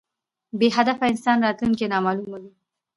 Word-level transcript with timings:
بی 0.59 0.67
هدف 0.77 0.97
انسان 1.09 1.37
راتلونکي 1.45 1.85
نامعلومه 1.93 2.37
وي 2.41 2.51